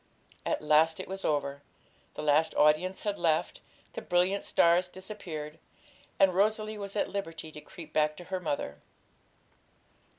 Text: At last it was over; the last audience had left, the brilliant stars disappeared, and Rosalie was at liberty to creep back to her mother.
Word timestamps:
At 0.47 0.63
last 0.63 0.99
it 0.99 1.07
was 1.07 1.23
over; 1.23 1.61
the 2.15 2.23
last 2.23 2.55
audience 2.55 3.03
had 3.03 3.19
left, 3.19 3.61
the 3.93 4.01
brilliant 4.01 4.43
stars 4.45 4.87
disappeared, 4.89 5.59
and 6.17 6.33
Rosalie 6.33 6.79
was 6.79 6.95
at 6.95 7.11
liberty 7.11 7.51
to 7.51 7.61
creep 7.61 7.93
back 7.93 8.17
to 8.17 8.23
her 8.23 8.39
mother. 8.39 8.81